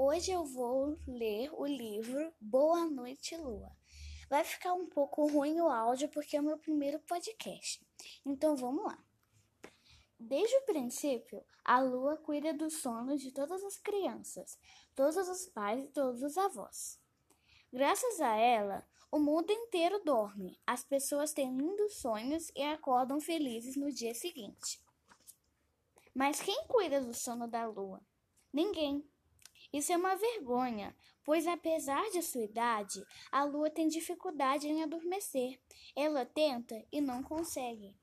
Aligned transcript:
Hoje 0.00 0.30
eu 0.30 0.44
vou 0.44 0.96
ler 1.04 1.50
o 1.52 1.66
livro 1.66 2.32
Boa 2.40 2.86
Noite 2.86 3.36
Lua. 3.36 3.76
Vai 4.30 4.44
ficar 4.44 4.74
um 4.74 4.86
pouco 4.86 5.26
ruim 5.26 5.60
o 5.60 5.68
áudio 5.68 6.08
porque 6.08 6.36
é 6.36 6.40
o 6.40 6.44
meu 6.44 6.56
primeiro 6.56 7.00
podcast. 7.00 7.84
Então 8.24 8.54
vamos 8.54 8.84
lá. 8.84 8.96
Desde 10.20 10.56
o 10.58 10.66
princípio, 10.66 11.44
a 11.64 11.80
lua 11.80 12.16
cuida 12.16 12.54
do 12.54 12.70
sono 12.70 13.18
de 13.18 13.32
todas 13.32 13.64
as 13.64 13.76
crianças, 13.76 14.56
todos 14.94 15.16
os 15.16 15.46
pais 15.46 15.84
e 15.84 15.88
todos 15.88 16.22
os 16.22 16.38
avós. 16.38 17.00
Graças 17.72 18.20
a 18.20 18.36
ela, 18.36 18.86
o 19.10 19.18
mundo 19.18 19.50
inteiro 19.50 20.00
dorme, 20.04 20.60
as 20.64 20.84
pessoas 20.84 21.32
têm 21.32 21.56
lindos 21.56 21.96
sonhos 21.96 22.52
e 22.54 22.62
acordam 22.62 23.20
felizes 23.20 23.74
no 23.74 23.90
dia 23.90 24.14
seguinte. 24.14 24.80
Mas 26.14 26.40
quem 26.40 26.68
cuida 26.68 27.00
do 27.00 27.12
sono 27.12 27.48
da 27.48 27.66
lua? 27.66 28.00
Ninguém. 28.52 29.04
Isso 29.72 29.92
é 29.92 29.96
uma 29.96 30.16
vergonha, 30.16 30.96
pois 31.24 31.46
apesar 31.46 32.08
de 32.10 32.22
sua 32.22 32.42
idade, 32.42 33.04
a 33.30 33.44
lua 33.44 33.70
tem 33.70 33.88
dificuldade 33.88 34.66
em 34.66 34.82
adormecer. 34.82 35.60
Ela 35.94 36.24
tenta 36.24 36.86
e 36.90 37.00
não 37.00 37.22
consegue. 37.22 37.94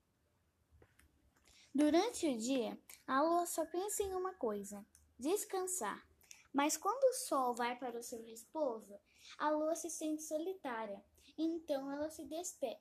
Durante 1.73 2.27
o 2.27 2.37
dia, 2.37 2.79
a 3.07 3.21
lua 3.21 3.45
só 3.45 3.65
pensa 3.65 4.03
em 4.03 4.13
uma 4.13 4.33
coisa: 4.35 4.85
descansar. 5.17 6.07
Mas 6.53 6.77
quando 6.77 7.03
o 7.03 7.13
sol 7.13 7.53
vai 7.53 7.75
para 7.75 7.99
o 7.99 8.03
seu 8.03 8.23
repouso, 8.23 8.97
a 9.37 9.49
lua 9.49 9.75
se 9.75 9.89
sente 9.89 10.23
solitária, 10.23 11.03
então 11.37 11.91
ela 11.91 12.09
se 12.09 12.25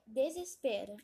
desespera. 0.07 0.95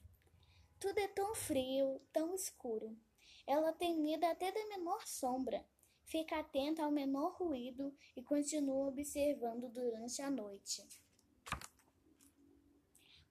Tudo 0.80 0.98
é 1.00 1.08
tão 1.10 1.36
frio, 1.36 2.00
tão 2.14 2.34
escuro. 2.34 2.98
Ela 3.46 3.74
tem 3.74 4.00
medo 4.00 4.24
até 4.24 4.52
da 4.52 4.66
menor 4.68 5.06
sombra. 5.06 5.66
Fica 6.12 6.40
atenta 6.40 6.84
ao 6.84 6.92
menor 6.92 7.38
ruído 7.38 7.96
e 8.18 8.22
continua 8.22 8.90
observando 8.90 9.70
durante 9.70 10.22
a 10.22 10.30
noite. 10.30 10.86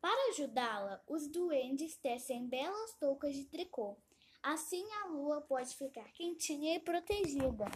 Para 0.01 0.31
ajudá-la, 0.31 1.03
os 1.07 1.29
duendes 1.29 1.99
tecem 1.99 2.49
belas 2.49 2.95
toucas 2.95 3.37
de 3.37 3.45
tricô. 3.45 3.99
Assim 4.43 4.83
a 4.95 5.09
lua 5.09 5.43
pode 5.43 5.77
ficar 5.77 6.11
quentinha 6.15 6.77
e 6.77 6.81
protegida. 6.81 7.67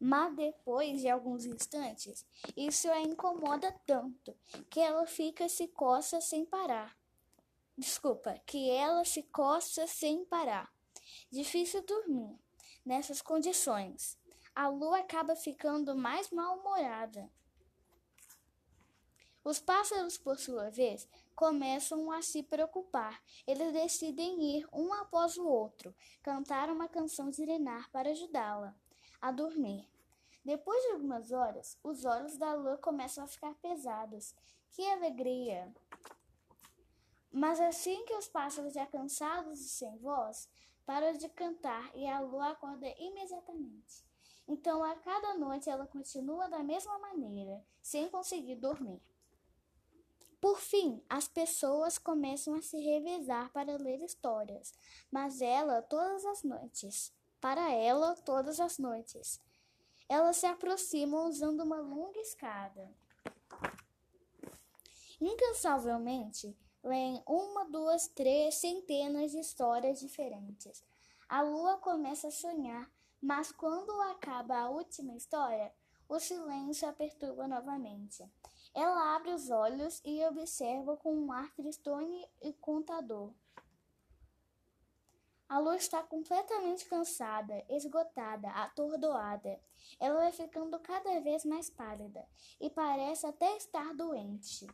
Mas 0.00 0.34
depois 0.34 1.02
de 1.02 1.10
alguns 1.10 1.44
instantes, 1.44 2.24
isso 2.56 2.90
a 2.90 3.02
incomoda 3.02 3.70
tanto 3.84 4.34
que 4.70 4.80
ela 4.80 5.06
fica 5.06 5.46
se 5.46 5.68
coça 5.68 6.22
sem 6.22 6.46
parar. 6.46 6.96
Desculpa, 7.76 8.40
que 8.46 8.70
ela 8.70 9.04
se 9.04 9.24
coça 9.24 9.86
sem 9.86 10.24
parar. 10.24 10.72
Difícil 11.30 11.84
dormir 11.84 12.34
nessas 12.82 13.20
condições. 13.20 14.16
A 14.58 14.66
lua 14.66 14.98
acaba 14.98 15.36
ficando 15.36 15.94
mais 15.94 16.32
mal-humorada. 16.32 17.30
Os 19.44 19.60
pássaros, 19.60 20.18
por 20.18 20.36
sua 20.36 20.68
vez, 20.68 21.08
começam 21.36 22.10
a 22.10 22.22
se 22.22 22.42
preocupar. 22.42 23.22
Eles 23.46 23.72
decidem 23.72 24.58
ir 24.58 24.68
um 24.72 24.92
após 24.92 25.36
o 25.36 25.46
outro, 25.46 25.94
cantar 26.24 26.70
uma 26.70 26.88
canção 26.88 27.30
de 27.30 27.44
Renar 27.44 27.88
para 27.92 28.10
ajudá-la 28.10 28.74
a 29.20 29.30
dormir. 29.30 29.88
Depois 30.44 30.82
de 30.82 30.90
algumas 30.90 31.30
horas, 31.30 31.78
os 31.84 32.04
olhos 32.04 32.36
da 32.36 32.52
lua 32.54 32.76
começam 32.78 33.22
a 33.22 33.28
ficar 33.28 33.54
pesados. 33.62 34.34
Que 34.72 34.84
alegria! 34.90 35.72
Mas 37.30 37.60
assim 37.60 38.04
que 38.06 38.14
os 38.14 38.26
pássaros 38.26 38.74
já 38.74 38.88
cansados 38.88 39.60
e 39.60 39.68
sem 39.68 39.96
voz, 39.98 40.48
param 40.84 41.12
de 41.12 41.28
cantar 41.28 41.96
e 41.96 42.08
a 42.08 42.18
lua 42.18 42.48
acorda 42.48 42.88
imediatamente. 42.98 44.08
Então, 44.48 44.82
a 44.82 44.94
cada 44.96 45.34
noite 45.34 45.68
ela 45.68 45.86
continua 45.86 46.48
da 46.48 46.62
mesma 46.62 46.98
maneira, 46.98 47.62
sem 47.82 48.08
conseguir 48.08 48.56
dormir. 48.56 49.00
Por 50.40 50.58
fim, 50.58 51.02
as 51.08 51.28
pessoas 51.28 51.98
começam 51.98 52.54
a 52.54 52.62
se 52.62 52.78
revezar 52.78 53.52
para 53.52 53.76
ler 53.76 54.00
histórias, 54.02 54.72
mas 55.10 55.42
ela 55.42 55.82
todas 55.82 56.24
as 56.24 56.42
noites 56.42 57.12
para 57.40 57.70
ela 57.72 58.16
todas 58.16 58.60
as 58.60 58.78
noites. 58.78 59.40
Elas 60.08 60.36
se 60.36 60.46
aproximam 60.46 61.28
usando 61.28 61.60
uma 61.60 61.80
longa 61.80 62.18
escada. 62.20 62.90
Incansavelmente, 65.20 66.56
leem 66.82 67.22
uma, 67.26 67.64
duas, 67.64 68.08
três 68.08 68.56
centenas 68.56 69.32
de 69.32 69.38
histórias 69.38 70.00
diferentes. 70.00 70.82
A 71.28 71.42
lua 71.42 71.76
começa 71.78 72.28
a 72.28 72.32
sonhar, 72.32 72.90
mas 73.20 73.52
quando 73.52 73.90
acaba 74.02 74.58
a 74.58 74.70
última 74.70 75.14
história, 75.14 75.72
o 76.08 76.18
silêncio 76.18 76.88
a 76.88 76.92
perturba 76.92 77.46
novamente. 77.46 78.24
Ela 78.74 79.16
abre 79.16 79.32
os 79.32 79.50
olhos 79.50 80.00
e 80.04 80.24
observa 80.26 80.96
com 80.96 81.14
um 81.14 81.32
ar 81.32 81.52
tristonho 81.54 82.26
e 82.40 82.52
contador. 82.52 83.32
A 85.48 85.58
lua 85.58 85.76
está 85.76 86.02
completamente 86.02 86.84
cansada, 86.84 87.64
esgotada, 87.70 88.50
atordoada. 88.50 89.58
Ela 89.98 90.20
vai 90.20 90.32
ficando 90.32 90.78
cada 90.78 91.20
vez 91.20 91.44
mais 91.44 91.70
pálida 91.70 92.28
e 92.60 92.68
parece 92.68 93.26
até 93.26 93.56
estar 93.56 93.94
doente. 93.94 94.66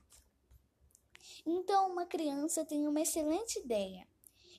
Então, 1.47 1.91
uma 1.91 2.07
criança 2.07 2.65
tem 2.65 2.89
uma 2.89 3.01
excelente 3.01 3.61
ideia. 3.61 4.07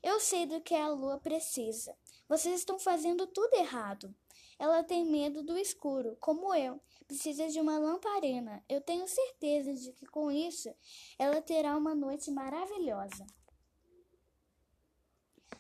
Eu 0.02 0.20
sei 0.20 0.46
do 0.46 0.62
que 0.62 0.74
a 0.74 0.88
lua 0.88 1.20
precisa. 1.20 1.98
Vocês 2.28 2.60
estão 2.60 2.80
fazendo 2.80 3.28
tudo 3.28 3.54
errado. 3.56 4.14
Ela 4.58 4.84
tem 4.84 5.06
medo 5.06 5.44
do 5.44 5.58
escuro, 5.58 6.18
como 6.20 6.54
eu. 6.54 6.82
Precisa 7.08 7.48
de 7.50 7.60
uma 7.60 7.78
lamparina. 7.78 8.64
Eu 8.68 8.82
tenho 8.82 9.08
certeza 9.08 9.74
de 9.74 9.92
que 9.94 10.06
com 10.08 10.32
isso 10.32 10.74
ela 11.20 11.42
terá 11.42 11.78
uma 11.78 11.94
noite 11.94 12.32
maravilhosa. 12.32 13.26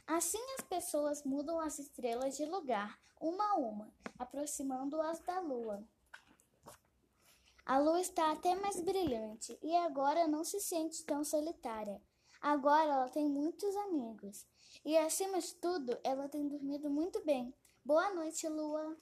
Assim 0.08 0.42
as 0.58 0.62
pessoas 0.62 1.24
mudam 1.24 1.60
as 1.60 1.80
estrelas 1.80 2.38
de 2.38 2.46
lugar, 2.46 3.00
uma 3.20 3.44
a 3.44 3.56
uma, 3.56 3.94
aproximando-as 4.18 5.20
da 5.20 5.40
lua. 5.40 5.84
A 7.66 7.80
lua 7.80 8.00
está 8.00 8.32
até 8.32 8.54
mais 8.56 8.80
brilhante 8.80 9.58
e 9.64 9.76
agora 9.76 10.28
não 10.28 10.44
se 10.44 10.60
sente 10.60 11.04
tão 11.04 11.24
solitária. 11.24 12.00
Agora 12.46 12.84
ela 12.84 13.10
tem 13.10 13.28
muitos 13.28 13.76
amigos 13.76 14.46
e, 14.86 14.96
acima 14.96 15.40
de 15.40 15.56
tudo, 15.56 15.98
ela 16.04 16.30
tem 16.30 16.48
dormido 16.48 16.88
muito 16.92 17.26
bem. 17.26 17.52
Boa 17.84 18.14
noite, 18.14 18.48
lua. 18.48 18.96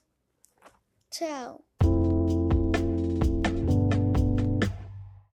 Tchau. 1.11 1.61